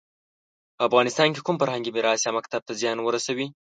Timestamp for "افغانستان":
0.89-1.27